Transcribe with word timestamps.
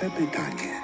Pierwsze 0.00 0.16
pytanie. 0.16 0.80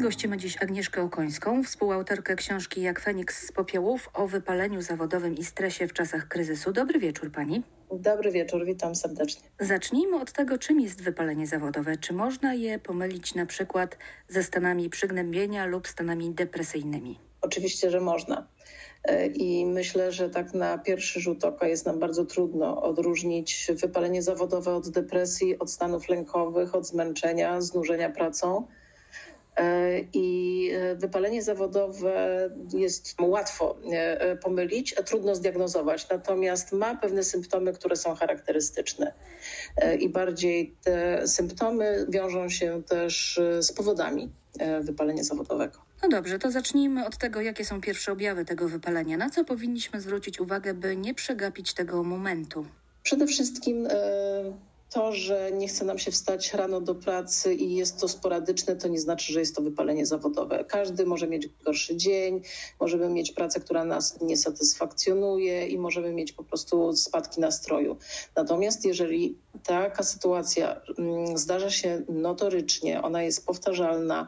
Gościmy 0.00 0.36
dziś 0.36 0.62
Agnieszkę 0.62 1.02
Okońską, 1.02 1.62
współautorkę 1.62 2.36
książki 2.36 2.82
Jak 2.82 3.00
Feniks 3.00 3.46
z 3.46 3.52
popiołów 3.52 4.10
o 4.14 4.26
wypaleniu 4.26 4.82
zawodowym 4.82 5.34
i 5.34 5.44
stresie 5.44 5.86
w 5.86 5.92
czasach 5.92 6.28
kryzysu. 6.28 6.72
Dobry 6.72 6.98
wieczór 6.98 7.32
pani. 7.32 7.62
Dobry 7.92 8.30
wieczór, 8.30 8.64
witam 8.64 8.94
serdecznie. 8.94 9.48
Zacznijmy 9.60 10.20
od 10.20 10.32
tego, 10.32 10.58
czym 10.58 10.80
jest 10.80 11.02
wypalenie 11.02 11.46
zawodowe. 11.46 11.96
Czy 11.96 12.12
można 12.12 12.54
je 12.54 12.78
pomylić 12.78 13.34
na 13.34 13.46
przykład 13.46 13.98
ze 14.28 14.42
stanami 14.42 14.90
przygnębienia 14.90 15.66
lub 15.66 15.88
stanami 15.88 16.30
depresyjnymi? 16.30 17.18
Oczywiście, 17.40 17.90
że 17.90 18.00
można. 18.00 18.46
E, 19.06 19.26
I 19.26 19.66
myślę, 19.66 20.12
że 20.12 20.30
tak 20.30 20.54
na 20.54 20.78
pierwszy 20.78 21.20
rzut 21.20 21.44
oka 21.44 21.68
jest 21.68 21.86
nam 21.86 21.98
bardzo 21.98 22.24
trudno 22.24 22.82
odróżnić 22.82 23.70
wypalenie 23.70 24.22
zawodowe 24.22 24.74
od 24.74 24.88
depresji, 24.88 25.58
od 25.58 25.70
stanów 25.70 26.08
lękowych, 26.08 26.74
od 26.74 26.86
zmęczenia, 26.86 27.60
znużenia 27.60 28.10
pracą. 28.10 28.66
E, 29.56 30.00
I 30.12 30.70
e, 30.74 30.94
wypalenie 30.94 31.42
zawodowe 31.42 32.50
jest 32.74 33.14
łatwo 33.20 33.76
pomylić, 34.42 34.94
a 34.98 35.02
trudno 35.02 35.34
zdiagnozować. 35.34 36.08
Natomiast 36.08 36.72
ma 36.72 36.96
pewne 36.96 37.24
symptomy, 37.24 37.72
które 37.72 37.96
są 37.96 38.14
charakterystyczne. 38.14 39.12
I 40.00 40.08
bardziej 40.08 40.74
te 40.84 41.28
symptomy 41.28 42.06
wiążą 42.08 42.48
się 42.48 42.82
też 42.82 43.40
z 43.60 43.72
powodami 43.72 44.30
wypalenia 44.80 45.24
zawodowego. 45.24 45.85
No 46.02 46.08
dobrze, 46.08 46.38
to 46.38 46.50
zacznijmy 46.50 47.06
od 47.06 47.16
tego, 47.16 47.40
jakie 47.40 47.64
są 47.64 47.80
pierwsze 47.80 48.12
objawy 48.12 48.44
tego 48.44 48.68
wypalenia. 48.68 49.16
Na 49.16 49.30
co 49.30 49.44
powinniśmy 49.44 50.00
zwrócić 50.00 50.40
uwagę, 50.40 50.74
by 50.74 50.96
nie 50.96 51.14
przegapić 51.14 51.74
tego 51.74 52.02
momentu? 52.02 52.66
Przede 53.02 53.26
wszystkim 53.26 53.88
to, 54.90 55.12
że 55.12 55.52
nie 55.52 55.68
chce 55.68 55.84
nam 55.84 55.98
się 55.98 56.10
wstać 56.10 56.54
rano 56.54 56.80
do 56.80 56.94
pracy 56.94 57.54
i 57.54 57.74
jest 57.74 58.00
to 58.00 58.08
sporadyczne, 58.08 58.76
to 58.76 58.88
nie 58.88 59.00
znaczy, 59.00 59.32
że 59.32 59.40
jest 59.40 59.56
to 59.56 59.62
wypalenie 59.62 60.06
zawodowe. 60.06 60.64
Każdy 60.64 61.06
może 61.06 61.28
mieć 61.28 61.48
gorszy 61.64 61.96
dzień, 61.96 62.42
możemy 62.80 63.08
mieć 63.08 63.32
pracę, 63.32 63.60
która 63.60 63.84
nas 63.84 64.20
nie 64.20 64.36
satysfakcjonuje 64.36 65.66
i 65.66 65.78
możemy 65.78 66.12
mieć 66.12 66.32
po 66.32 66.44
prostu 66.44 66.92
spadki 66.92 67.40
nastroju. 67.40 67.96
Natomiast 68.36 68.84
jeżeli 68.84 69.38
taka 69.64 70.02
sytuacja 70.02 70.80
mm, 70.98 71.38
zdarza 71.38 71.70
się 71.70 72.02
notorycznie, 72.08 73.02
ona 73.02 73.22
jest 73.22 73.46
powtarzalna 73.46 74.26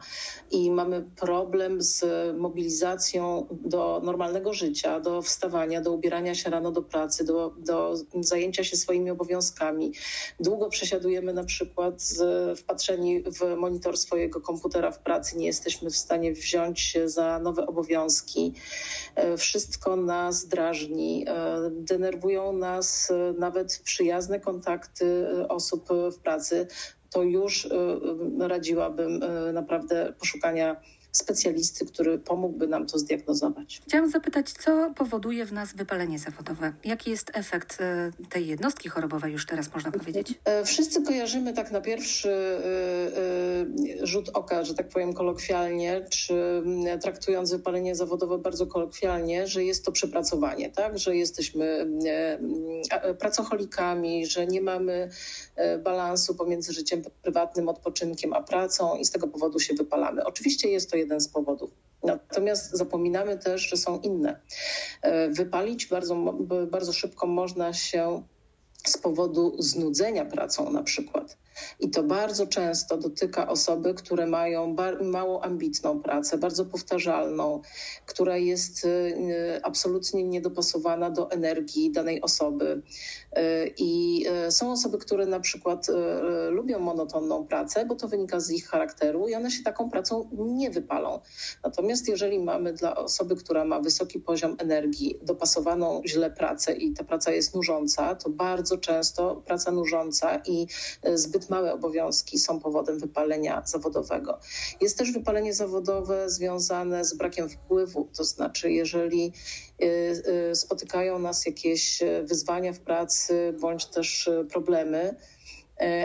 i 0.51 0.71
mamy 0.71 1.05
problem 1.15 1.81
z 1.81 2.03
mobilizacją 2.37 3.47
do 3.51 4.01
normalnego 4.03 4.53
życia, 4.53 4.99
do 4.99 5.21
wstawania, 5.21 5.81
do 5.81 5.91
ubierania 5.91 6.35
się 6.35 6.49
rano 6.49 6.71
do 6.71 6.81
pracy, 6.81 7.23
do, 7.23 7.53
do 7.57 7.95
zajęcia 8.19 8.63
się 8.63 8.77
swoimi 8.77 9.11
obowiązkami, 9.11 9.93
długo 10.49 10.69
przesiadujemy 10.69 11.33
na 11.33 11.43
przykład 11.43 12.03
wpatrzeni 12.55 13.23
w 13.23 13.55
monitor 13.57 13.97
swojego 13.97 14.41
komputera 14.41 14.91
w 14.91 14.99
pracy, 14.99 15.37
nie 15.37 15.45
jesteśmy 15.45 15.89
w 15.89 15.97
stanie 15.97 16.33
wziąć 16.33 16.79
się 16.79 17.09
za 17.09 17.39
nowe 17.39 17.67
obowiązki. 17.67 18.53
E, 19.15 19.37
wszystko 19.37 19.95
nas 19.95 20.47
drażni, 20.47 21.25
e, 21.27 21.59
denerwują 21.71 22.53
nas 22.53 23.11
e, 23.11 23.33
nawet 23.39 23.81
przyjazne 23.83 24.39
kontakty 24.39 25.27
osób 25.47 25.89
w 26.11 26.17
pracy. 26.17 26.67
To 27.09 27.23
już 27.23 27.69
radziłabym 28.39 29.19
naprawdę 29.53 30.13
poszukania 30.19 30.81
specjalisty, 31.11 31.85
który 31.85 32.19
pomógłby 32.19 32.67
nam 32.67 32.85
to 32.85 32.99
zdiagnozować. 32.99 33.81
Chciałam 33.87 34.09
zapytać, 34.09 34.51
co 34.51 34.93
powoduje 34.95 35.45
w 35.45 35.53
nas 35.53 35.75
wypalenie 35.75 36.19
zawodowe? 36.19 36.73
Jaki 36.83 37.09
jest 37.11 37.31
efekt 37.33 37.77
e, 37.81 38.11
tej 38.29 38.47
jednostki 38.47 38.89
chorobowej, 38.89 39.33
już 39.33 39.45
teraz 39.45 39.73
można 39.73 39.91
powiedzieć? 39.91 40.33
E, 40.45 40.63
wszyscy 40.65 41.03
kojarzymy 41.03 41.53
tak 41.53 41.71
na 41.71 41.81
pierwszy 41.81 42.31
e, 42.31 44.07
rzut 44.07 44.29
oka, 44.33 44.63
że 44.63 44.73
tak 44.73 44.89
powiem 44.89 45.13
kolokwialnie, 45.13 46.05
czy 46.09 46.63
traktując 47.01 47.51
wypalenie 47.51 47.95
zawodowe 47.95 48.37
bardzo 48.37 48.67
kolokwialnie, 48.67 49.47
że 49.47 49.63
jest 49.63 49.85
to 49.85 49.91
przepracowanie, 49.91 50.69
tak? 50.69 50.99
że 50.99 51.15
jesteśmy 51.15 51.87
pracocholikami, 53.19 54.25
że 54.25 54.47
nie 54.47 54.61
mamy 54.61 55.09
balansu 55.83 56.35
pomiędzy 56.35 56.73
życiem 56.73 57.01
prywatnym, 57.21 57.69
odpoczynkiem 57.69 58.33
a 58.33 58.41
pracą 58.43 58.95
i 58.95 59.05
z 59.05 59.11
tego 59.11 59.27
powodu 59.27 59.59
się 59.59 59.73
wypalamy. 59.73 60.25
Oczywiście 60.25 60.69
jest 60.69 60.91
to 60.91 60.97
jeden 60.99 61.19
z 61.19 61.27
powodów. 61.27 61.71
Natomiast 62.03 62.71
zapominamy 62.71 63.37
też, 63.37 63.69
że 63.69 63.77
są 63.77 63.99
inne. 63.99 64.39
E, 65.01 65.29
wypalić 65.29 65.87
bardzo, 65.87 66.15
bardzo 66.71 66.93
szybko 66.93 67.27
można 67.27 67.73
się 67.73 68.23
z 68.85 68.97
powodu 68.97 69.55
znudzenia 69.59 70.25
pracą 70.25 70.71
na 70.71 70.83
przykład. 70.83 71.37
I 71.79 71.89
to 71.89 72.03
bardzo 72.03 72.47
często 72.47 72.97
dotyka 72.97 73.47
osoby, 73.47 73.93
które 73.93 74.27
mają 74.27 74.75
mało 75.01 75.43
ambitną 75.43 75.99
pracę, 76.01 76.37
bardzo 76.37 76.65
powtarzalną, 76.65 77.61
która 78.05 78.37
jest 78.37 78.85
y, 78.85 79.59
absolutnie 79.63 80.23
niedopasowana 80.23 81.09
do 81.09 81.31
energii 81.31 81.91
danej 81.91 82.21
osoby. 82.21 82.81
Y, 83.37 83.73
I 83.77 84.25
y, 84.47 84.51
są 84.51 84.71
osoby, 84.71 84.97
które 84.97 85.25
na 85.25 85.39
przykład 85.39 85.87
lubią 86.49 86.79
monotonną 86.79 87.47
pracę, 87.47 87.85
bo 87.85 87.95
to 87.95 88.07
wynika 88.07 88.39
z 88.39 88.51
ich 88.51 88.67
charakteru 88.67 89.27
i 89.27 89.35
one 89.35 89.51
się 89.51 89.63
taką 89.63 89.89
pracą 89.89 90.29
nie 90.31 90.69
wypalą. 90.69 91.19
Natomiast 91.63 92.07
jeżeli 92.07 92.39
mamy 92.39 92.73
dla 92.73 92.95
osoby, 92.95 93.35
która 93.35 93.65
ma 93.65 93.79
wysoki 93.79 94.19
poziom 94.19 94.55
energii, 94.59 95.19
dopasowaną 95.21 96.01
źle 96.05 96.31
pracę 96.31 96.73
i 96.73 96.93
ta 96.93 97.03
praca 97.03 97.31
jest 97.31 97.55
nużąca, 97.55 98.15
to 98.15 98.29
bardzo 98.29 98.77
często 98.77 99.35
praca 99.45 99.71
nużąca 99.71 100.41
i 100.45 100.67
zbyt 101.13 101.48
małe 101.49 101.73
obowiązki 101.73 102.39
są 102.39 102.59
powodem 102.59 102.99
wypalenia 102.99 103.63
zawodowego. 103.65 104.39
Jest 104.81 104.97
też 104.97 105.11
wypalenie 105.11 105.53
zawodowe 105.53 106.29
związane 106.29 107.05
z 107.05 107.13
brakiem 107.13 107.49
wpływu, 107.49 108.09
to 108.17 108.23
znaczy, 108.23 108.71
jeżeli 108.71 109.33
y, 109.81 109.85
y, 110.51 110.55
spotykają 110.55 111.19
nas 111.19 111.45
jakieś 111.45 111.99
wyzwania 112.23 112.73
w 112.73 112.79
pracy 112.79 113.53
bądź 113.59 113.85
też 113.85 114.29
problemy, 114.51 115.15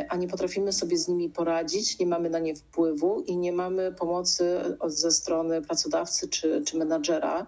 a 0.09 0.17
nie 0.17 0.29
potrafimy 0.29 0.73
sobie 0.73 0.99
z 0.99 1.09
nimi 1.09 1.31
poradzić, 1.31 1.99
nie 1.99 2.07
mamy 2.07 2.31
na 2.31 2.39
nie 2.39 2.55
wpływu 2.55 3.21
i 3.21 3.37
nie 3.37 3.53
mamy 3.53 3.93
pomocy 3.93 4.61
ze 4.87 5.11
strony 5.11 5.63
pracodawcy 5.63 6.29
czy, 6.29 6.63
czy 6.67 6.79
menadżera, 6.79 7.47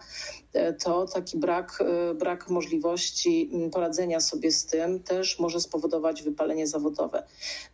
to 0.85 1.07
taki 1.07 1.39
brak, 1.39 1.79
e, 1.81 2.15
brak 2.15 2.51
możliwości 2.51 3.51
poradzenia 3.73 4.21
sobie 4.21 4.53
z 4.53 4.67
tym 4.67 5.03
też 5.03 5.39
może 5.39 5.61
spowodować 5.61 6.23
wypalenie 6.23 6.67
zawodowe. 6.67 7.23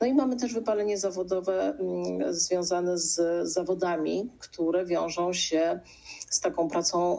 No 0.01 0.07
i 0.07 0.15
mamy 0.15 0.37
też 0.37 0.55
wypalenie 0.55 0.99
zawodowe 0.99 1.79
związane 2.31 2.99
z 2.99 3.49
zawodami, 3.49 4.31
które 4.39 4.87
wiążą 4.87 5.33
się 5.33 5.81
z 6.31 6.41
taką 6.41 6.69
pracą 6.69 7.19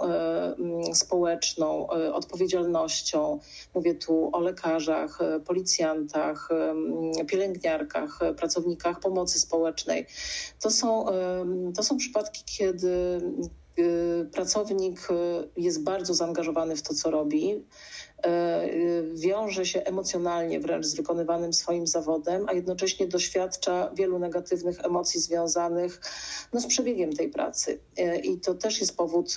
społeczną, 0.93 1.87
odpowiedzialnością. 2.13 3.39
Mówię 3.75 3.95
tu 3.95 4.29
o 4.33 4.39
lekarzach, 4.39 5.19
policjantach, 5.45 6.49
pielęgniarkach, 7.27 8.19
pracownikach 8.37 8.99
pomocy 8.99 9.39
społecznej. 9.39 10.05
To 10.61 10.69
są, 10.69 11.05
to 11.75 11.83
są 11.83 11.97
przypadki, 11.97 12.43
kiedy 12.57 13.21
pracownik 14.31 15.07
y, 15.11 15.13
jest 15.61 15.83
bardzo 15.83 16.13
zaangażowany 16.13 16.75
w 16.75 16.81
to, 16.81 16.93
co 16.93 17.11
robi, 17.11 17.53
y, 17.55 18.29
wiąże 19.13 19.65
się 19.65 19.83
emocjonalnie 19.83 20.59
wręcz 20.59 20.85
z 20.85 20.95
wykonywanym 20.95 21.53
swoim 21.53 21.87
zawodem, 21.87 22.45
a 22.49 22.53
jednocześnie 22.53 23.07
doświadcza 23.07 23.91
wielu 23.95 24.19
negatywnych 24.19 24.85
emocji 24.85 25.19
związanych 25.19 26.01
no, 26.53 26.59
z 26.59 26.67
przebiegiem 26.67 27.13
tej 27.13 27.29
pracy. 27.29 27.79
I 28.23 28.39
to 28.39 28.53
też 28.53 28.79
jest 28.79 28.97
powód 28.97 29.35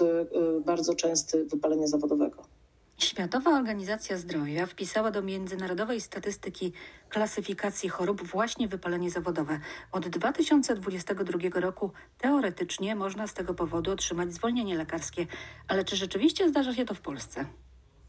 bardzo 0.64 0.94
częsty 0.94 1.44
wypalenia 1.44 1.86
zawodowego. 1.86 2.55
Światowa 2.98 3.50
Organizacja 3.50 4.18
Zdrowia 4.18 4.66
wpisała 4.66 5.10
do 5.10 5.22
międzynarodowej 5.22 6.00
statystyki 6.00 6.72
klasyfikacji 7.08 7.88
chorób 7.88 8.22
właśnie 8.22 8.68
wypalenie 8.68 9.10
zawodowe. 9.10 9.60
Od 9.92 10.08
2022 10.08 11.60
roku 11.60 11.92
teoretycznie 12.18 12.94
można 12.94 13.26
z 13.26 13.34
tego 13.34 13.54
powodu 13.54 13.90
otrzymać 13.90 14.34
zwolnienie 14.34 14.76
lekarskie. 14.76 15.26
Ale 15.68 15.84
czy 15.84 15.96
rzeczywiście 15.96 16.48
zdarza 16.48 16.74
się 16.74 16.84
to 16.84 16.94
w 16.94 17.00
Polsce? 17.00 17.46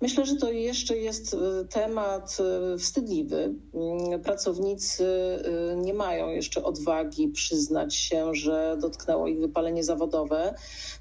Myślę, 0.01 0.25
że 0.25 0.35
to 0.35 0.51
jeszcze 0.51 0.97
jest 0.97 1.33
e, 1.33 1.65
temat 1.65 2.37
e, 2.39 2.77
wstydliwy. 2.77 3.53
Mm, 3.73 4.21
pracownicy 4.21 5.05
e, 5.05 5.75
nie 5.75 5.93
mają 5.93 6.29
jeszcze 6.29 6.63
odwagi 6.63 7.27
przyznać 7.27 7.95
się, 7.95 8.35
że 8.35 8.77
dotknęło 8.81 9.27
ich 9.27 9.39
wypalenie 9.39 9.83
zawodowe. 9.83 10.55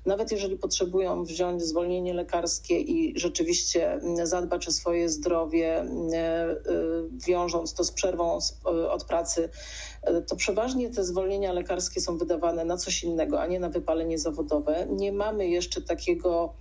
Nawet 0.06 0.32
jeżeli 0.32 0.56
potrzebują 0.56 1.24
wziąć 1.24 1.62
zwolnienie 1.62 2.14
lekarskie 2.14 2.80
i 2.80 3.18
rzeczywiście 3.18 3.92
mm, 3.92 4.26
zadbać 4.26 4.68
o 4.68 4.72
swoje 4.72 5.08
zdrowie, 5.08 5.80
mm, 5.80 6.10
wiążąc 7.26 7.74
to 7.74 7.84
z 7.84 7.92
przerwą 7.92 8.38
od 8.90 9.04
pracy, 9.04 9.48
to 10.26 10.36
przeważnie 10.36 10.90
te 10.90 11.04
zwolnienia 11.04 11.52
lekarskie 11.52 12.00
są 12.00 12.18
wydawane 12.18 12.64
na 12.64 12.76
coś 12.76 13.04
innego, 13.04 13.40
a 13.40 13.46
nie 13.46 13.60
na 13.60 13.68
wypalenie 13.68 14.18
zawodowe. 14.18 14.86
Nie 14.90 15.12
mamy 15.12 15.48
jeszcze 15.48 15.82
takiego 15.82 16.54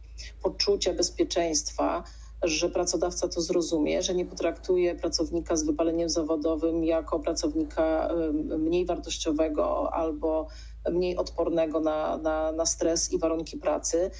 poczucia 0.43 0.93
bezpieczeństwa, 0.93 2.03
że 2.43 2.69
pracodawca 2.69 3.27
to 3.27 3.41
zrozumie, 3.41 4.01
że 4.01 4.15
nie 4.15 4.25
potraktuje 4.25 4.95
pracownika 4.95 5.55
z 5.55 5.63
wypaleniem 5.63 6.09
zawodowym 6.09 6.83
jako 6.83 7.19
pracownika 7.19 8.09
mniej 8.57 8.85
wartościowego 8.85 9.93
albo 9.93 10.47
mniej 10.91 11.17
odpornego 11.17 11.79
na, 11.79 12.17
na, 12.17 12.51
na 12.51 12.65
stres 12.65 13.13
i 13.13 13.19
warunki 13.19 13.57
pracy. 13.57 14.11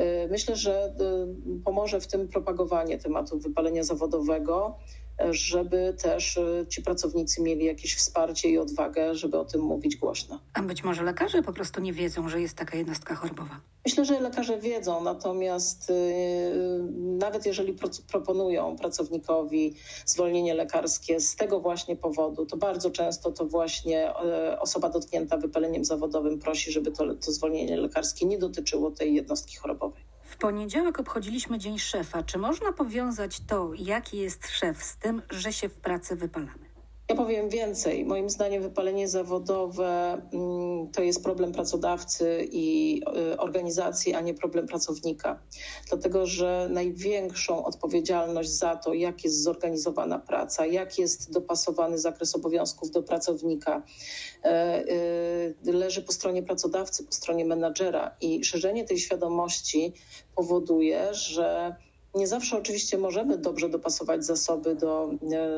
Y, 0.00 0.28
myślę, 0.30 0.56
że 0.56 0.94
y, 1.56 1.62
pomoże 1.64 2.00
w 2.00 2.06
tym 2.06 2.28
propagowanie 2.28 2.98
tematu 2.98 3.38
wypalenia 3.38 3.82
zawodowego 3.82 4.78
żeby 5.30 5.94
też 6.02 6.36
y, 6.36 6.66
ci 6.68 6.82
pracownicy 6.82 7.42
mieli 7.42 7.64
jakieś 7.64 7.94
wsparcie 7.94 8.48
i 8.48 8.58
odwagę, 8.58 9.14
żeby 9.14 9.38
o 9.38 9.44
tym 9.44 9.60
mówić 9.60 9.96
głośno. 9.96 10.40
A 10.54 10.62
być 10.62 10.84
może 10.84 11.02
lekarze 11.02 11.42
po 11.42 11.52
prostu 11.52 11.80
nie 11.80 11.92
wiedzą, 11.92 12.28
że 12.28 12.40
jest 12.40 12.56
taka 12.56 12.76
jednostka 12.76 13.14
chorobowa? 13.14 13.60
Myślę, 13.84 14.04
że 14.04 14.20
lekarze 14.20 14.58
wiedzą, 14.58 15.04
natomiast 15.04 15.88
yy, 15.88 15.96
nawet 17.18 17.46
jeżeli 17.46 17.72
pro, 17.72 17.88
proponują 18.10 18.76
pracownikowi 18.76 19.74
zwolnienie 20.06 20.54
lekarskie 20.54 21.20
z 21.20 21.36
tego 21.36 21.60
właśnie 21.60 21.96
powodu, 21.96 22.46
to 22.46 22.56
bardzo 22.56 22.90
często 22.90 23.32
to 23.32 23.46
właśnie 23.46 24.12
osoba 24.60 24.88
dotknięta 24.88 25.36
wypaleniem 25.36 25.84
zawodowym 25.84 26.38
prosi, 26.38 26.72
żeby 26.72 26.92
to, 26.92 27.14
to 27.14 27.32
zwolnienie 27.32 27.76
lekarskie 27.76 28.26
nie 28.26 28.38
dotyczyło 28.38 28.90
tej 28.90 29.14
jednostki 29.14 29.56
chorobowej. 29.56 30.11
Poniedziałek 30.42 31.00
obchodziliśmy 31.00 31.58
Dzień 31.58 31.78
Szefa. 31.78 32.22
Czy 32.22 32.38
można 32.38 32.72
powiązać 32.72 33.40
to, 33.40 33.70
jaki 33.74 34.18
jest 34.18 34.48
szef, 34.48 34.82
z 34.82 34.96
tym, 34.96 35.22
że 35.30 35.52
się 35.52 35.68
w 35.68 35.74
pracy 35.74 36.16
wypalamy? 36.16 36.64
Ja 37.08 37.16
powiem 37.16 37.48
więcej. 37.48 38.04
Moim 38.04 38.30
zdaniem 38.30 38.62
wypalenie 38.62 39.08
zawodowe 39.08 40.12
mm, 40.32 40.71
to 40.92 41.02
jest 41.02 41.24
problem 41.24 41.52
pracodawcy 41.52 42.48
i 42.52 43.00
y, 43.32 43.38
organizacji, 43.38 44.14
a 44.14 44.20
nie 44.20 44.34
problem 44.34 44.66
pracownika. 44.66 45.42
Dlatego, 45.88 46.26
że 46.26 46.68
największą 46.70 47.64
odpowiedzialność 47.64 48.50
za 48.50 48.76
to, 48.76 48.94
jak 48.94 49.24
jest 49.24 49.42
zorganizowana 49.42 50.18
praca, 50.18 50.66
jak 50.66 50.98
jest 50.98 51.32
dopasowany 51.32 51.98
zakres 51.98 52.34
obowiązków 52.34 52.90
do 52.90 53.02
pracownika, 53.02 53.82
e, 54.44 54.84
y, 55.66 55.72
leży 55.72 56.02
po 56.02 56.12
stronie 56.12 56.42
pracodawcy, 56.42 57.04
po 57.04 57.12
stronie 57.12 57.44
menadżera. 57.44 58.16
I 58.20 58.44
szerzenie 58.44 58.84
tej 58.84 58.98
świadomości 58.98 59.92
powoduje, 60.34 61.14
że 61.14 61.76
nie 62.14 62.26
zawsze 62.26 62.58
oczywiście 62.58 62.98
możemy 62.98 63.38
dobrze 63.38 63.68
dopasować 63.68 64.24
zasoby 64.24 64.74
do, 64.74 65.10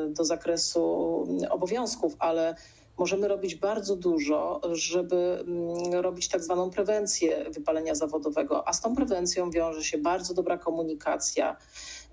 do 0.09 0.25
zakresu 0.25 0.81
obowiązków, 1.49 2.15
ale 2.19 2.55
możemy 2.97 3.27
robić 3.27 3.55
bardzo 3.55 3.95
dużo, 3.95 4.61
żeby 4.71 5.43
mm, 5.47 5.93
robić 5.93 6.27
tak 6.27 6.43
zwaną 6.43 6.69
prewencję 6.69 7.45
wypalenia 7.49 7.95
zawodowego, 7.95 8.67
a 8.67 8.73
z 8.73 8.81
tą 8.81 8.95
prewencją 8.95 9.51
wiąże 9.51 9.83
się 9.83 9.97
bardzo 9.97 10.33
dobra 10.33 10.57
komunikacja, 10.57 11.57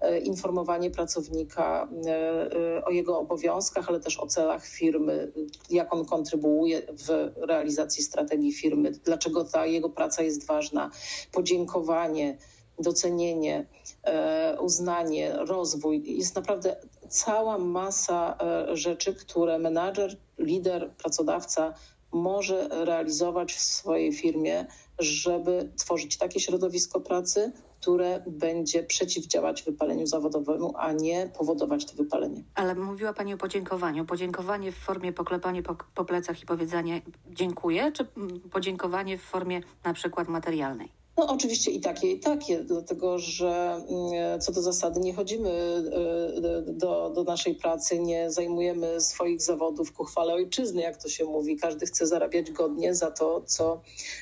e, 0.00 0.18
informowanie 0.18 0.90
pracownika 0.90 1.88
e, 2.06 2.84
o 2.84 2.90
jego 2.90 3.18
obowiązkach, 3.18 3.88
ale 3.88 4.00
też 4.00 4.18
o 4.18 4.26
celach 4.26 4.66
firmy, 4.66 5.32
jak 5.70 5.94
on 5.94 6.04
kontrybuuje 6.04 6.82
w 6.82 7.32
realizacji 7.36 8.04
strategii 8.04 8.52
firmy, 8.52 8.90
dlaczego 8.90 9.44
ta 9.44 9.66
jego 9.66 9.90
praca 9.90 10.22
jest 10.22 10.46
ważna, 10.46 10.90
podziękowanie 11.32 12.38
docenienie, 12.78 13.66
e, 14.04 14.56
uznanie, 14.60 15.32
rozwój. 15.36 16.02
Jest 16.18 16.36
naprawdę 16.36 16.76
cała 17.08 17.58
masa 17.58 18.36
e, 18.40 18.76
rzeczy, 18.76 19.14
które 19.14 19.58
menadżer, 19.58 20.16
lider, 20.42 20.90
pracodawca 20.90 21.74
może 22.12 22.68
realizować 22.70 23.52
w 23.52 23.60
swojej 23.60 24.12
firmie, 24.12 24.66
żeby 24.98 25.72
tworzyć 25.76 26.16
takie 26.16 26.40
środowisko 26.40 27.00
pracy, 27.00 27.52
które 27.80 28.22
będzie 28.26 28.82
przeciwdziałać 28.82 29.62
wypaleniu 29.62 30.06
zawodowemu, 30.06 30.74
a 30.76 30.92
nie 30.92 31.30
powodować 31.38 31.84
to 31.84 31.94
wypalenie. 31.96 32.44
Ale 32.54 32.74
mówiła 32.74 33.12
Pani 33.12 33.34
o 33.34 33.36
podziękowaniu. 33.36 34.04
Podziękowanie 34.04 34.72
w 34.72 34.76
formie 34.76 35.12
poklepania 35.12 35.62
po, 35.62 35.76
po 35.94 36.04
plecach 36.04 36.42
i 36.42 36.46
powiedzenia 36.46 37.00
dziękuję, 37.30 37.92
czy 37.92 38.06
podziękowanie 38.52 39.18
w 39.18 39.22
formie 39.22 39.60
na 39.84 39.94
przykład 39.94 40.28
materialnej? 40.28 40.88
No 41.16 41.26
oczywiście 41.26 41.70
i 41.70 41.80
takie, 41.80 42.12
i 42.12 42.20
takie, 42.20 42.64
dlatego 42.64 43.18
że 43.18 43.82
mm, 43.88 44.40
co 44.40 44.52
do 44.52 44.62
zasady 44.62 45.00
nie 45.00 45.14
chodzimy 45.14 45.50
e, 45.50 46.51
do, 46.72 47.10
do 47.10 47.24
naszej 47.24 47.54
pracy, 47.54 47.98
nie 47.98 48.30
zajmujemy 48.30 49.00
swoich 49.00 49.42
zawodów 49.42 49.92
ku 49.92 50.04
chwale 50.04 50.34
ojczyzny, 50.34 50.82
jak 50.82 51.02
to 51.02 51.08
się 51.08 51.24
mówi. 51.24 51.56
Każdy 51.56 51.86
chce 51.86 52.06
zarabiać 52.06 52.50
godnie 52.50 52.94
za 52.94 53.10
to, 53.10 53.42
co, 53.46 53.80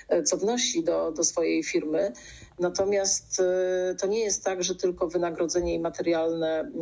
e, 0.09 0.23
co 0.23 0.37
wnosi 0.37 0.85
do, 0.85 1.13
do 1.13 1.25
swojej 1.25 1.65
firmy. 1.65 2.13
Natomiast 2.61 3.41
e, 3.41 3.95
to 3.95 4.07
nie 4.07 4.21
jest 4.21 4.45
tak, 4.45 4.63
że 4.63 4.75
tylko 4.75 5.09
wynagrodzenie 5.09 5.75
i 5.75 5.81
materialne 5.81 6.61
mm, 6.61 6.75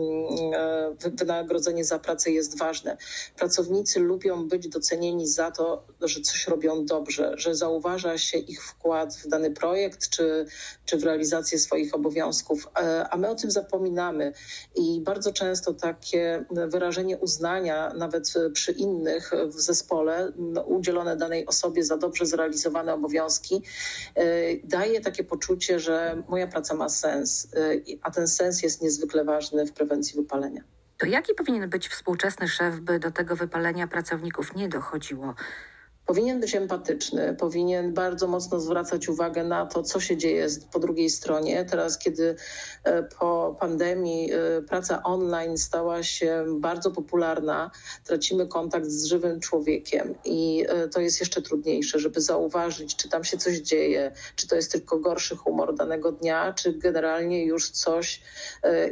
e, 0.55 1.11
wynagrodzenie 1.15 1.85
za 1.85 1.99
pracę 1.99 2.31
jest 2.31 2.59
ważne. 2.59 2.97
Pracownicy 3.37 4.01
lubią 4.01 4.49
być 4.49 4.69
docenieni 4.69 5.27
za 5.27 5.51
to, 5.51 5.85
że 6.01 6.21
coś 6.21 6.47
robią 6.49 6.85
dobrze, 6.85 7.33
że 7.37 7.55
zauważa 7.55 8.19
się 8.19 8.39
ich 8.39 8.65
wkład 8.65 9.15
w 9.15 9.29
dany 9.29 9.51
projekt 9.51 10.09
czy, 10.09 10.47
czy 10.85 10.97
w 10.99 11.05
realizację 11.05 11.59
swoich 11.59 11.95
obowiązków, 11.95 12.69
e, 12.77 13.09
a 13.11 13.17
my 13.17 13.29
o 13.29 13.35
tym 13.35 13.51
zapominamy 13.51 14.33
i 14.77 15.01
bardzo 15.01 15.33
często 15.33 15.75
takie 15.75 16.45
wyrażenie 16.51 17.19
uznania, 17.19 17.93
nawet 17.95 18.35
przy 18.53 18.73
innych 18.73 19.31
w 19.47 19.61
zespole, 19.61 20.33
no, 20.37 20.63
udzielone 20.63 21.17
danej 21.17 21.47
osobie 21.47 21.85
za 21.85 21.97
dobrze 21.97 22.27
zrealizowane 22.27 22.95
obowiązki, 22.95 23.63
daje 24.65 25.01
takie 25.01 25.25
poczucie, 25.25 25.68
poczucie, 25.69 25.81
że 25.81 26.23
moja 26.29 26.47
praca 26.47 26.75
ma 26.75 26.89
sens, 26.89 27.49
y, 27.55 27.99
a 28.03 28.11
ten 28.11 28.29
sens 28.29 28.63
jest 28.63 28.83
niezwykle 28.83 29.25
ważny 29.25 29.67
w 29.67 29.73
prewencji 29.73 30.17
wypalenia. 30.17 30.63
To 30.99 31.07
jaki 31.07 31.35
powinien 31.35 31.71
być 31.71 31.89
współczesny 31.89 32.49
szef, 32.49 32.81
by 32.81 32.99
do 32.99 33.11
tego 33.11 33.37
wypalenia 33.37 33.87
pracowników 33.87 34.55
nie 34.55 34.69
dochodziło? 34.69 35.35
Powinien 36.09 36.41
być 36.41 36.55
empatyczny, 36.55 37.37
powinien 37.39 37.95
bardzo 37.95 38.27
mocno 38.27 38.61
zwracać 38.61 39.09
uwagę 39.09 39.45
na 39.45 39.67
to, 39.67 39.83
co 39.83 40.01
się 40.01 40.17
dzieje 40.17 40.47
po 40.73 40.79
drugiej 40.79 41.11
stronie. 41.11 41.65
Teraz, 41.65 41.99
kiedy 41.99 42.37
e, 42.85 43.03
po 43.03 43.57
pandemii 43.61 44.33
e, 44.33 44.63
praca 44.63 45.03
online 45.03 45.59
stała 45.59 46.03
się 46.03 46.45
bardzo 46.61 46.91
popularna, 46.91 47.71
tracimy 48.05 48.47
kontakt 48.47 48.87
z 48.87 49.05
żywym 49.05 49.41
człowiekiem 49.41 50.15
i 50.25 50.65
e, 50.69 50.89
to 50.89 51.01
jest 51.01 51.21
jeszcze 51.21 51.43
trudniejsze, 51.43 51.99
żeby 51.99 52.21
zauważyć, 52.21 52.97
czy 52.97 53.09
tam 53.09 53.25
się 53.25 53.37
coś 53.37 53.57
dzieje, 53.59 54.13
czy 54.37 54.49
to 54.49 54.57
jest 54.57 54.73
tylko 54.73 54.99
gorszy 54.99 55.37
humor 55.37 55.75
danego 55.75 56.13
dnia, 56.13 56.53
czy 56.53 56.73
generalnie 56.73 57.45
już 57.45 57.71
coś 57.71 58.21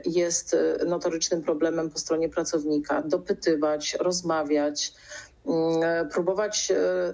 jest 0.04 0.56
notorycznym 0.86 1.42
problemem 1.42 1.90
po 1.90 1.98
stronie 1.98 2.28
pracownika. 2.28 3.02
Dopytywać, 3.02 3.96
rozmawiać. 4.00 4.92
Mm, 5.46 6.08
próbować 6.08 6.70
e, 6.70 6.76
e, 6.76 7.12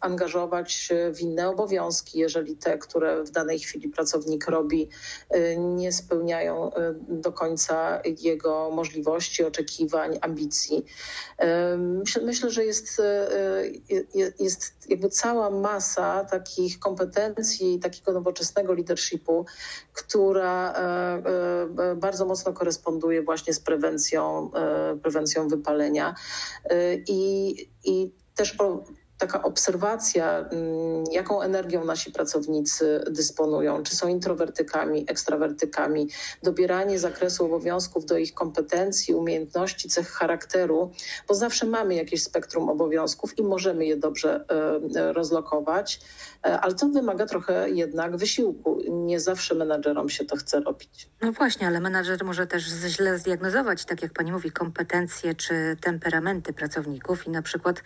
angażować 0.00 0.88
w 1.14 1.20
inne 1.20 1.48
obowiązki, 1.48 2.18
jeżeli 2.18 2.56
te, 2.56 2.78
które 2.78 3.24
w 3.24 3.30
danej 3.30 3.58
chwili 3.58 3.88
pracownik 3.88 4.48
robi, 4.48 4.88
e, 5.30 5.56
nie 5.56 5.92
spełniają 5.92 6.70
do 7.08 7.32
końca 7.32 8.00
jego 8.20 8.70
możliwości, 8.70 9.44
oczekiwań, 9.44 10.18
ambicji. 10.20 10.84
Myślę, 12.22 12.50
że 12.50 12.64
jest, 12.64 13.02
jest 14.38 14.74
jakby 14.88 15.08
cała 15.08 15.50
masa 15.50 16.24
takich 16.24 16.78
kompetencji, 16.78 17.78
takiego 17.78 18.12
nowoczesnego 18.12 18.72
leadershipu, 18.72 19.46
która 19.92 20.74
bardzo 21.96 22.26
mocno 22.26 22.52
koresponduje 22.52 23.22
właśnie 23.22 23.54
z 23.54 23.60
prewencją, 23.60 24.50
prewencją 25.02 25.48
wypalenia. 25.48 26.14
I 27.08 27.54
i 27.84 28.12
też 28.34 28.56
taka 29.22 29.42
obserwacja, 29.42 30.38
mm, 30.38 31.04
jaką 31.12 31.42
energią 31.42 31.84
nasi 31.84 32.12
pracownicy 32.12 33.04
dysponują, 33.10 33.82
czy 33.82 33.96
są 33.96 34.08
introwertykami, 34.08 35.04
ekstrawertykami, 35.08 36.08
dobieranie 36.42 36.98
zakresu 36.98 37.44
obowiązków 37.44 38.06
do 38.06 38.18
ich 38.18 38.34
kompetencji, 38.34 39.14
umiejętności, 39.14 39.88
cech 39.88 40.08
charakteru, 40.08 40.90
bo 41.28 41.34
zawsze 41.34 41.66
mamy 41.66 41.94
jakieś 41.94 42.22
spektrum 42.22 42.68
obowiązków 42.68 43.38
i 43.38 43.42
możemy 43.42 43.86
je 43.86 43.96
dobrze 43.96 44.44
e, 44.96 45.12
rozlokować, 45.12 46.00
e, 46.46 46.60
ale 46.60 46.74
to 46.74 46.88
wymaga 46.88 47.26
trochę 47.26 47.70
jednak 47.70 48.16
wysiłku. 48.16 48.78
Nie 48.90 49.20
zawsze 49.20 49.54
menadżerom 49.54 50.08
się 50.08 50.24
to 50.24 50.36
chce 50.36 50.60
robić. 50.60 51.08
No 51.20 51.32
właśnie, 51.32 51.66
ale 51.66 51.80
menadżer 51.80 52.24
może 52.24 52.46
też 52.46 52.62
źle 52.64 53.18
zdiagnozować, 53.18 53.84
tak 53.84 54.02
jak 54.02 54.12
pani 54.12 54.32
mówi, 54.32 54.50
kompetencje 54.50 55.34
czy 55.34 55.76
temperamenty 55.80 56.52
pracowników 56.52 57.26
i 57.26 57.30
na 57.30 57.42
przykład 57.42 57.82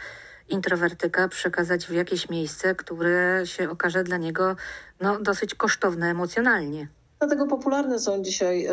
introwertyka 0.49 1.29
przekazać 1.29 1.87
w 1.87 1.93
jakieś 1.93 2.29
miejsce, 2.29 2.75
które 2.75 3.43
się 3.45 3.71
okaże 3.71 4.05
dla 4.05 4.17
niego 4.17 4.57
no, 5.01 5.21
dosyć 5.21 5.55
kosztowne 5.55 6.11
emocjonalnie. 6.11 6.89
Dlatego 7.19 7.47
popularne 7.47 7.99
są 7.99 8.23
dzisiaj 8.23 8.67
e, 8.67 8.73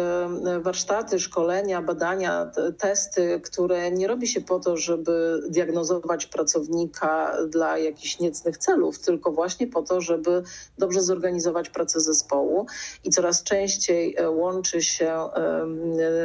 warsztaty, 0.60 1.20
szkolenia, 1.20 1.82
badania, 1.82 2.52
testy, 2.78 3.42
które 3.44 3.92
nie 3.92 4.08
robi 4.08 4.28
się 4.28 4.42
po 4.42 4.60
to, 4.60 4.78
żeby 4.78 5.44
diagnozować 5.50 6.26
pracownika 6.26 7.38
dla 7.48 7.78
jakichś 7.78 8.20
niecnych 8.20 8.58
celów, 8.58 9.00
tylko 9.00 9.32
właśnie 9.32 9.68
po 9.68 9.82
to, 9.82 10.02
żeby 10.02 10.44
dobrze 10.78 11.02
zorganizować 11.02 11.70
pracę 11.70 12.00
zespołu. 12.00 12.66
I 13.04 13.10
coraz 13.10 13.44
częściej 13.44 14.16
e, 14.18 14.30
łączy 14.30 14.82
się 14.82 15.14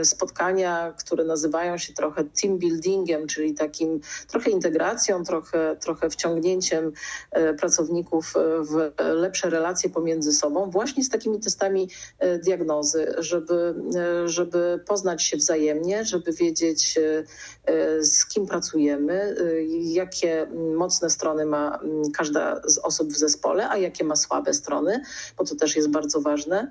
spotkania, 0.05 0.95
które 0.99 1.25
nazywają 1.25 1.79
się 1.79 1.93
trochę 1.93 2.25
team 2.25 2.59
buildingiem, 2.59 3.27
czyli 3.27 3.55
takim 3.55 4.01
trochę 4.29 4.51
integracją, 4.51 5.25
trochę, 5.25 5.77
trochę 5.81 6.11
wciągnięciem 6.11 6.93
e, 7.31 7.55
pracowników 7.55 8.35
w 8.61 8.93
lepsze 8.99 9.51
relacje 9.51 9.91
pomiędzy 9.91 10.33
sobą, 10.33 10.71
właśnie 10.71 11.05
z 11.05 11.09
takimi 11.09 11.41
testami 11.41 11.89
E, 11.89 12.08
diagnozy, 12.45 13.15
żeby, 13.19 13.75
e, 13.97 14.29
żeby 14.29 14.81
poznać 14.87 15.23
się 15.23 15.37
wzajemnie, 15.37 16.05
żeby 16.05 16.33
wiedzieć, 16.33 16.99
e, 16.99 18.05
z 18.05 18.27
kim 18.27 18.47
pracujemy, 18.47 19.37
jakie 19.81 20.47
mocne 20.77 21.11
strony 21.11 21.47
ma 21.47 21.81
każda 22.17 22.61
z 22.69 22.79
osób 22.79 23.09
w 23.09 23.17
zespole, 23.17 23.69
a 23.69 23.77
jakie 23.77 24.05
ma 24.05 24.17
słabe 24.17 24.55
strony, 24.55 25.03
bo 25.37 25.45
to 25.45 25.57
też 25.57 25.77
jest 25.77 25.91
bardzo 25.91 26.21
ważne. 26.21 26.71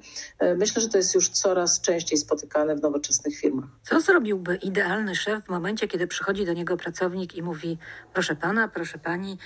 Myślę, 0.58 0.82
że 0.82 0.90
to 0.90 0.98
jest 0.98 1.16
już 1.16 1.30
coraz 1.30 1.82
częściej 1.82 2.18
spotykane 2.18 2.76
w 2.76 2.82
nowoczesnych 2.82 3.38
firmach. 3.38 3.66
Co 3.84 4.02
zrobiłby 4.02 4.56
idealny 4.56 5.16
szef 5.16 5.46
w 5.46 5.50
momencie, 5.50 5.88
kiedy 5.88 6.08
przychodzi 6.08 6.46
do 6.46 6.54
niego 6.54 6.78
pracownik 6.78 7.36
i 7.36 7.44
mówi: 7.44 7.78
Proszę 8.14 8.36
pana, 8.36 8.68
proszę 8.68 8.98
pani, 9.00 9.38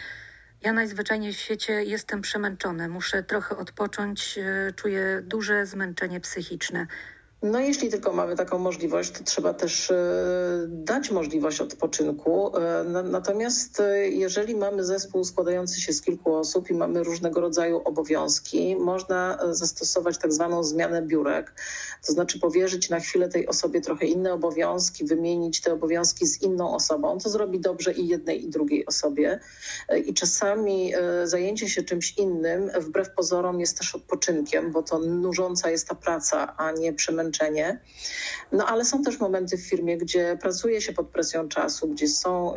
ja 0.62 0.74
najzwyczajniej 0.74 1.34
w 1.34 1.38
świecie 1.38 1.84
jestem 1.84 2.22
przemęczony, 2.22 2.90
muszę 2.90 3.24
trochę 3.24 3.58
odpocząć, 3.58 4.38
e, 4.38 4.72
czuję 4.76 5.22
duże 5.24 5.66
zmęczenie 5.66 6.20
psychiczne. 6.20 6.88
No 7.44 7.60
jeśli 7.60 7.90
tylko 7.90 8.14
mamy 8.14 8.36
taką 8.36 8.60
możliwość, 8.60 9.12
to 9.12 9.24
trzeba 9.24 9.54
też 9.54 9.92
e, 9.92 9.96
dać 10.68 11.12
możliwość 11.12 11.62
odpoczynku. 11.62 12.58
E, 12.58 12.84
natomiast 13.04 13.80
e, 13.80 14.10
jeżeli 14.10 14.56
mamy 14.56 14.84
zespół 14.84 15.24
składający 15.24 15.82
się 15.82 15.94
z 15.94 16.02
kilku 16.02 16.36
osób 16.36 16.70
i 16.70 16.74
mamy 16.74 17.04
różnego 17.04 17.42
rodzaju 17.42 17.82
obowiązki, 17.86 18.76
można 18.76 19.40
zastosować 19.52 20.18
tak 20.18 20.34
zwaną 20.34 20.64
zmianę 20.64 21.02
biurek. 21.02 21.54
To 22.08 22.14
znaczy 22.14 22.40
powierzyć 22.40 22.90
na 22.90 23.00
chwilę 23.00 23.30
tej 23.30 23.48
osobie 23.48 23.82
trochę 23.82 24.06
inne 24.06 24.34
obowiązki, 24.34 25.06
wymienić 25.06 25.62
te 25.62 25.74
obowiązki 25.74 26.28
z 26.28 26.42
inną 26.42 26.76
osobą. 26.76 27.18
To 27.18 27.30
zrobi 27.30 27.60
dobrze 27.60 27.94
i 27.94 28.08
jednej 28.08 28.46
i 28.46 28.50
drugiej 28.50 28.86
osobie. 28.86 29.40
I 30.06 30.14
czasami 30.14 30.94
zajęcie 31.24 31.70
się 31.70 31.84
czymś 31.84 32.18
innym 32.18 32.72
wbrew 32.80 33.14
pozorom 33.14 33.60
jest 33.60 33.78
też 33.78 33.96
odpoczynkiem, 33.96 34.72
bo 34.72 34.84
to 34.84 35.00
nużąca 35.00 35.70
jest 35.70 35.88
ta 35.88 35.96
praca, 35.96 36.58
a 36.58 36.72
nie 36.72 36.94
przemęczenie 36.94 37.31
zmęczenie. 37.32 37.80
No 38.52 38.66
ale 38.66 38.86
są 38.86 39.04
też 39.04 39.20
momenty 39.20 39.58
w 39.58 39.62
firmie, 39.70 39.98
gdzie 39.98 40.38
pracuje 40.42 40.82
się 40.82 40.94
pod 40.94 41.10
presją 41.10 41.48
czasu, 41.48 41.88
gdzie 41.88 42.08
są 42.08 42.54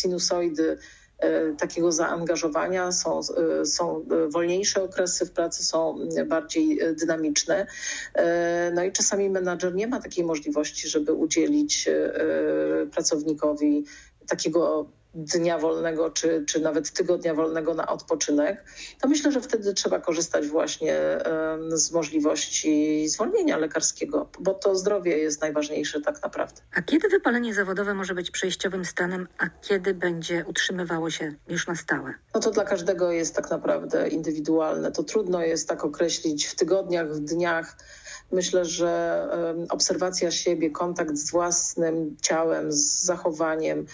sinusoidy 0.00 0.78
e, 1.18 1.52
takiego 1.52 1.92
zaangażowania, 1.92 2.92
są, 2.92 3.20
e, 3.20 3.64
są 3.64 4.04
wolniejsze 4.28 4.82
okresy 4.82 5.26
w 5.26 5.30
pracy, 5.30 5.64
są 5.64 5.98
bardziej 6.26 6.78
dynamiczne. 7.00 7.66
E, 8.14 8.70
no 8.74 8.84
i 8.84 8.92
czasami 8.92 9.30
menadżer 9.30 9.74
nie 9.74 9.86
ma 9.86 10.00
takiej 10.00 10.24
możliwości, 10.24 10.88
żeby 10.88 11.12
udzielić 11.12 11.88
pracownikowi 12.92 13.84
takiego 14.28 14.86
dnia 15.16 15.58
wolnego, 15.58 16.10
czy, 16.10 16.44
czy 16.46 16.60
nawet 16.60 16.92
tygodnia 16.92 17.34
wolnego 17.34 17.74
na 17.74 17.86
odpoczynek, 17.86 18.64
to 19.00 19.08
myślę, 19.08 19.32
że 19.32 19.40
wtedy 19.40 19.74
trzeba 19.74 20.00
korzystać 20.00 20.46
właśnie 20.46 20.98
z 21.68 21.92
możliwości 21.92 23.08
zwolnienia 23.08 23.56
lekarskiego, 23.56 24.28
bo 24.40 24.54
to 24.54 24.76
zdrowie 24.76 25.18
jest 25.18 25.40
najważniejsze 25.40 26.00
tak 26.00 26.22
naprawdę. 26.22 26.62
A 26.74 26.82
kiedy 26.82 27.08
wypalenie 27.08 27.54
zawodowe 27.54 27.94
może 27.94 28.14
być 28.14 28.30
przejściowym 28.30 28.84
stanem, 28.84 29.28
a 29.38 29.46
kiedy 29.62 29.94
będzie 29.94 30.44
utrzymywało 30.46 31.10
się 31.10 31.34
już 31.48 31.66
na 31.66 31.74
stałe? 31.74 32.14
No 32.34 32.40
to 32.40 32.50
dla 32.50 32.64
każdego 32.64 33.12
jest 33.12 33.34
tak 33.34 33.50
naprawdę 33.50 34.08
indywidualne. 34.08 34.92
To 34.92 35.02
trudno 35.02 35.42
jest 35.42 35.68
tak 35.68 35.84
określić 35.84 36.46
w 36.46 36.54
tygodniach, 36.54 37.12
w 37.12 37.20
dniach. 37.20 37.76
Myślę, 38.32 38.64
że 38.64 39.28
obserwacja 39.68 40.30
siebie, 40.30 40.70
kontakt 40.70 41.16
z 41.16 41.30
własnym 41.30 42.16
ciałem, 42.22 42.72
z 42.72 43.02
zachowaniem, 43.04 43.86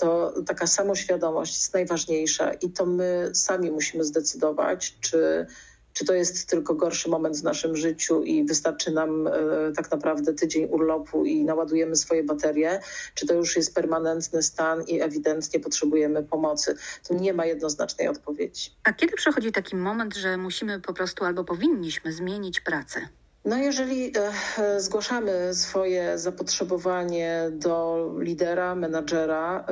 to 0.00 0.32
taka 0.46 0.66
samoświadomość 0.66 1.54
jest 1.54 1.74
najważniejsza 1.74 2.52
i 2.52 2.70
to 2.70 2.86
my 2.86 3.30
sami 3.34 3.70
musimy 3.70 4.04
zdecydować, 4.04 4.96
czy, 5.00 5.46
czy 5.92 6.04
to 6.04 6.14
jest 6.14 6.48
tylko 6.48 6.74
gorszy 6.74 7.10
moment 7.10 7.36
w 7.36 7.42
naszym 7.42 7.76
życiu 7.76 8.22
i 8.22 8.44
wystarczy 8.44 8.90
nam 8.90 9.26
e, 9.26 9.32
tak 9.76 9.90
naprawdę 9.90 10.34
tydzień 10.34 10.68
urlopu 10.70 11.24
i 11.24 11.44
naładujemy 11.44 11.96
swoje 11.96 12.24
baterie, 12.24 12.80
czy 13.14 13.26
to 13.26 13.34
już 13.34 13.56
jest 13.56 13.74
permanentny 13.74 14.42
stan 14.42 14.82
i 14.82 15.00
ewidentnie 15.00 15.60
potrzebujemy 15.60 16.22
pomocy. 16.22 16.76
Tu 17.08 17.14
nie 17.14 17.32
ma 17.32 17.46
jednoznacznej 17.46 18.08
odpowiedzi. 18.08 18.70
A 18.84 18.92
kiedy 18.92 19.16
przychodzi 19.16 19.52
taki 19.52 19.76
moment, 19.76 20.16
że 20.16 20.36
musimy 20.36 20.80
po 20.80 20.92
prostu 20.92 21.24
albo 21.24 21.44
powinniśmy 21.44 22.12
zmienić 22.12 22.60
pracę? 22.60 23.00
No 23.44 23.56
jeżeli 23.56 24.12
e, 24.58 24.80
zgłaszamy 24.80 25.54
swoje 25.54 26.18
zapotrzebowanie 26.18 27.50
do 27.52 28.06
lidera, 28.18 28.74
menadżera, 28.74 29.66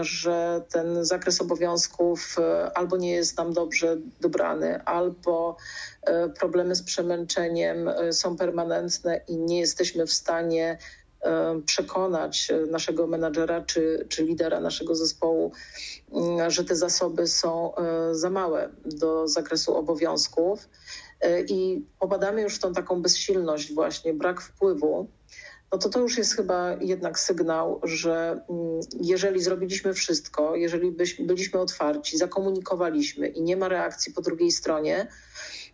że 0.00 0.62
ten 0.70 1.04
zakres 1.04 1.40
obowiązków 1.40 2.36
e, 2.38 2.78
albo 2.78 2.96
nie 2.96 3.12
jest 3.12 3.38
nam 3.38 3.52
dobrze 3.52 3.96
dobrany, 4.20 4.84
albo 4.84 5.56
e, 6.02 6.28
problemy 6.28 6.74
z 6.74 6.82
przemęczeniem 6.82 7.90
są 8.12 8.36
permanentne 8.36 9.20
i 9.28 9.36
nie 9.36 9.60
jesteśmy 9.60 10.06
w 10.06 10.12
stanie 10.12 10.78
przekonać 11.66 12.52
naszego 12.70 13.06
menadżera 13.06 13.60
czy, 13.62 14.06
czy 14.08 14.24
lidera 14.24 14.60
naszego 14.60 14.94
zespołu, 14.94 15.52
że 16.48 16.64
te 16.64 16.76
zasoby 16.76 17.26
są 17.26 17.72
za 18.12 18.30
małe 18.30 18.68
do 18.84 19.28
zakresu 19.28 19.76
obowiązków, 19.76 20.68
E, 21.13 21.13
i 21.48 21.84
popadamy 21.98 22.42
już 22.42 22.54
w 22.54 22.58
tą 22.58 22.72
taką 22.72 23.02
bezsilność 23.02 23.74
właśnie, 23.74 24.14
brak 24.14 24.40
wpływu, 24.40 25.08
no 25.74 25.78
to 25.78 25.88
to 25.88 26.00
już 26.00 26.18
jest 26.18 26.36
chyba 26.36 26.76
jednak 26.80 27.18
sygnał, 27.18 27.80
że 27.82 28.40
mm, 28.50 28.80
jeżeli 29.00 29.40
zrobiliśmy 29.40 29.94
wszystko, 29.94 30.56
jeżeli 30.56 30.92
byliśmy 31.20 31.60
otwarci, 31.60 32.18
zakomunikowaliśmy 32.18 33.28
i 33.28 33.42
nie 33.42 33.56
ma 33.56 33.68
reakcji 33.68 34.12
po 34.12 34.22
drugiej 34.22 34.50
stronie, 34.50 35.08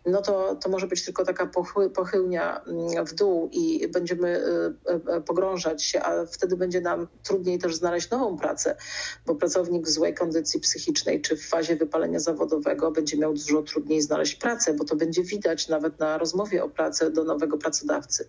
no 0.05 0.21
to, 0.21 0.55
to 0.55 0.69
może 0.69 0.87
być 0.87 1.05
tylko 1.05 1.25
taka 1.25 1.49
pochylnia 1.95 2.61
mm, 2.61 3.05
w 3.05 3.13
dół 3.13 3.49
i 3.51 3.87
będziemy 3.87 4.27
y, 4.27 5.17
y, 5.17 5.21
pogrążać 5.21 5.83
się, 5.83 6.01
a 6.01 6.25
wtedy 6.25 6.57
będzie 6.57 6.81
nam 6.81 7.07
trudniej 7.23 7.59
też 7.59 7.75
znaleźć 7.75 8.09
nową 8.09 8.37
pracę, 8.37 8.75
bo 9.25 9.35
pracownik 9.35 9.85
w 9.85 9.89
złej 9.89 10.13
kondycji 10.13 10.59
psychicznej 10.59 11.21
czy 11.21 11.35
w 11.35 11.47
fazie 11.47 11.75
wypalenia 11.75 12.19
zawodowego 12.19 12.91
będzie 12.91 13.17
miał 13.17 13.33
dużo 13.33 13.61
trudniej 13.61 14.01
znaleźć 14.01 14.35
pracę, 14.35 14.73
bo 14.73 14.85
to 14.85 14.95
będzie 14.95 15.23
widać 15.23 15.67
nawet 15.67 15.99
na 15.99 16.17
rozmowie 16.17 16.63
o 16.63 16.69
pracę 16.69 17.11
do 17.11 17.23
nowego 17.23 17.57
pracodawcy. 17.57 18.27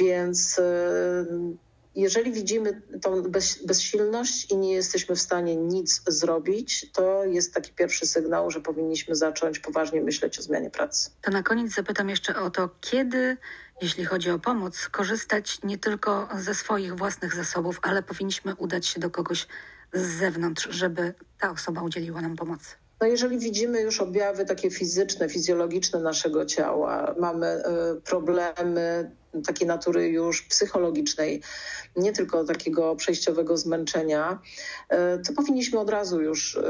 Więc 0.00 0.58
y, 0.58 1.56
jeżeli 2.00 2.32
widzimy 2.32 2.82
tą 3.02 3.22
bez, 3.22 3.66
bezsilność 3.66 4.50
i 4.50 4.56
nie 4.56 4.72
jesteśmy 4.72 5.16
w 5.16 5.20
stanie 5.20 5.56
nic 5.56 6.02
zrobić, 6.06 6.92
to 6.92 7.24
jest 7.24 7.54
taki 7.54 7.72
pierwszy 7.72 8.06
sygnał, 8.06 8.50
że 8.50 8.60
powinniśmy 8.60 9.14
zacząć 9.14 9.58
poważnie 9.58 10.00
myśleć 10.00 10.38
o 10.38 10.42
zmianie 10.42 10.70
pracy. 10.70 11.10
To 11.22 11.30
na 11.30 11.42
koniec 11.42 11.74
zapytam 11.74 12.08
jeszcze 12.08 12.36
o 12.36 12.50
to, 12.50 12.68
kiedy, 12.80 13.36
jeśli 13.82 14.04
chodzi 14.04 14.30
o 14.30 14.38
pomoc, 14.38 14.88
korzystać 14.88 15.58
nie 15.62 15.78
tylko 15.78 16.28
ze 16.38 16.54
swoich 16.54 16.96
własnych 16.96 17.34
zasobów, 17.34 17.78
ale 17.82 18.02
powinniśmy 18.02 18.54
udać 18.54 18.86
się 18.86 19.00
do 19.00 19.10
kogoś 19.10 19.46
z 19.92 20.00
zewnątrz, 20.00 20.68
żeby 20.70 21.14
ta 21.38 21.50
osoba 21.50 21.82
udzieliła 21.82 22.20
nam 22.20 22.36
pomocy. 22.36 22.76
No 23.00 23.06
jeżeli 23.06 23.38
widzimy 23.38 23.80
już 23.80 24.00
objawy 24.00 24.44
takie 24.44 24.70
fizyczne, 24.70 25.28
fizjologiczne 25.28 26.00
naszego 26.00 26.46
ciała, 26.46 27.14
mamy 27.18 27.62
y, 27.96 28.00
problemy 28.00 29.10
takiej 29.46 29.68
natury 29.68 30.08
już 30.08 30.42
psychologicznej, 30.42 31.42
nie 31.96 32.12
tylko 32.12 32.44
takiego 32.44 32.96
przejściowego 32.96 33.56
zmęczenia, 33.56 34.38
y, 34.92 34.96
to 35.26 35.32
powinniśmy 35.32 35.78
od 35.78 35.90
razu 35.90 36.20
już 36.20 36.54
y, 36.54 36.60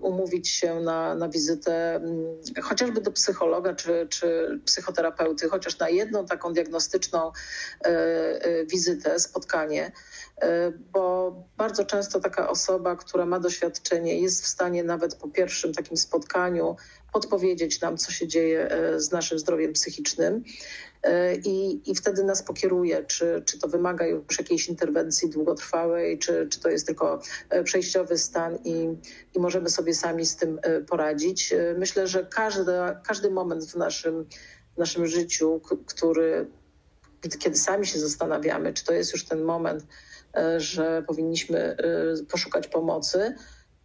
umówić 0.00 0.48
się 0.48 0.80
na, 0.80 1.14
na 1.14 1.28
wizytę 1.28 1.94
mm, 1.94 2.38
chociażby 2.62 3.00
do 3.00 3.10
psychologa 3.10 3.74
czy, 3.74 4.06
czy 4.10 4.60
psychoterapeuty, 4.64 5.48
chociaż 5.48 5.78
na 5.78 5.88
jedną 5.88 6.26
taką 6.26 6.52
diagnostyczną 6.52 7.32
wizytę, 8.66 9.18
spotkanie. 9.18 9.86
E, 9.86 10.15
bo 10.92 11.34
bardzo 11.56 11.84
często 11.84 12.20
taka 12.20 12.48
osoba, 12.48 12.96
która 12.96 13.26
ma 13.26 13.40
doświadczenie, 13.40 14.20
jest 14.20 14.44
w 14.44 14.46
stanie 14.46 14.84
nawet 14.84 15.14
po 15.14 15.28
pierwszym 15.28 15.74
takim 15.74 15.96
spotkaniu 15.96 16.76
podpowiedzieć 17.12 17.80
nam, 17.80 17.96
co 17.96 18.12
się 18.12 18.28
dzieje 18.28 18.70
z 18.96 19.12
naszym 19.12 19.38
zdrowiem 19.38 19.72
psychicznym. 19.72 20.44
I, 21.44 21.80
I 21.90 21.94
wtedy 21.94 22.24
nas 22.24 22.42
pokieruje, 22.42 23.04
czy, 23.04 23.42
czy 23.46 23.58
to 23.58 23.68
wymaga 23.68 24.06
już 24.06 24.38
jakiejś 24.38 24.68
interwencji 24.68 25.30
długotrwałej, 25.30 26.18
czy, 26.18 26.48
czy 26.50 26.60
to 26.60 26.68
jest 26.68 26.86
tylko 26.86 27.20
przejściowy 27.64 28.18
stan 28.18 28.58
i, 28.64 28.88
i 29.34 29.40
możemy 29.40 29.70
sobie 29.70 29.94
sami 29.94 30.26
z 30.26 30.36
tym 30.36 30.60
poradzić. 30.88 31.54
Myślę, 31.78 32.06
że 32.06 32.26
każdy, 32.26 32.72
każdy 33.06 33.30
moment 33.30 33.64
w 33.64 33.76
naszym, 33.76 34.26
w 34.74 34.78
naszym 34.78 35.06
życiu, 35.06 35.60
który, 35.86 36.46
kiedy 37.38 37.56
sami 37.56 37.86
się 37.86 37.98
zastanawiamy, 37.98 38.72
czy 38.72 38.84
to 38.84 38.92
jest 38.92 39.12
już 39.12 39.24
ten 39.24 39.42
moment, 39.42 39.84
E, 39.84 40.05
że 40.56 41.02
powinniśmy 41.06 41.58
e, 41.58 41.76
poszukać 42.30 42.68
pomocy, 42.68 43.34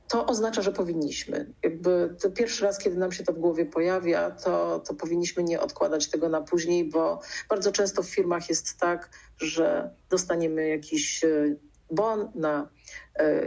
to 0.08 0.26
oznacza, 0.26 0.62
że 0.62 0.72
powinniśmy. 0.72 1.54
Jakby 1.64 2.16
to 2.22 2.32
pierwszy 2.32 2.64
raz, 2.64 2.78
kiedy 2.78 2.98
nam 2.98 3.12
się 3.12 3.24
to 3.24 3.34
w 3.34 3.40
głowie 3.40 3.66
pojawia, 3.66 4.32
to, 4.32 4.80
to 4.80 4.94
powinniśmy 4.94 5.44
nie 5.44 5.60
odkładać 5.60 6.10
tego 6.10 6.30
na 6.30 6.42
później, 6.42 6.90
bo 6.90 7.22
bardzo 7.50 7.72
często 7.72 8.04
w 8.04 8.10
firmach 8.10 8.50
jest 8.50 8.80
tak, 8.80 9.10
że 9.38 9.96
dostaniemy 10.10 10.68
jakiś 10.68 11.24
e, 11.24 11.56
bon 11.92 12.32
na 12.36 12.70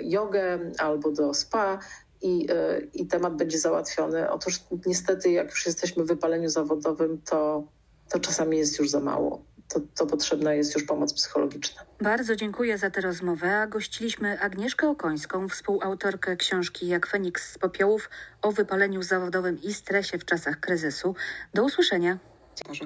jogę 0.02 0.73
albo 0.78 1.11
do 1.11 1.34
spa 1.34 1.78
i, 2.23 2.46
i 2.94 3.06
temat 3.06 3.37
będzie 3.37 3.58
załatwiony. 3.58 4.30
Otóż 4.30 4.61
niestety, 4.87 5.30
jak 5.30 5.50
już 5.50 5.66
jesteśmy 5.66 6.04
w 6.04 6.06
wypaleniu 6.06 6.49
zawodowym, 6.49 7.20
to, 7.30 7.64
to 8.11 8.20
czasami 8.20 8.58
jest 8.58 8.78
już 8.78 8.90
za 8.90 9.00
mało 9.00 9.44
to, 9.68 9.80
to 9.94 10.06
potrzebna 10.06 10.54
jest 10.54 10.75
już 10.75 10.85
pomoc 10.85 11.14
psychologiczna. 11.14 11.83
Bardzo 12.00 12.37
dziękuję 12.37 12.78
za 12.78 12.90
tę 12.90 13.00
rozmowę. 13.00 13.56
A 13.59 13.66
gościliśmy 13.66 14.40
Agnieszkę 14.40 14.88
Okońską, 14.88 15.49
współautorkę 15.49 16.37
książki 16.37 16.87
Jak 16.88 17.06
Feniks 17.06 17.52
z 17.52 17.59
popiołów 17.59 18.11
o 18.42 18.52
wypaleniu 18.52 19.02
zawodowym 19.02 19.62
i 19.62 19.75
stresie 19.75 20.18
w 20.18 20.25
czasach 20.25 20.61
kryzysu. 20.61 21.14
Do 21.54 21.64
usłyszenia. 21.64 22.18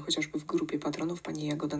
Chociażby 0.04 0.38
w 0.38 0.44
grupie 0.44 0.78
patronów 0.78 1.22
pani 1.22 1.46
Jagoda 1.46 1.76